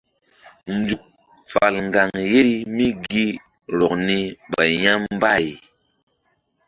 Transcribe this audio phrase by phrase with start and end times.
[0.77, 1.03] Nzuk
[1.51, 3.25] fal ŋgaŋ yeri mí gi
[3.77, 4.17] rɔk ni
[4.51, 5.45] ɓay ya̧ mbay.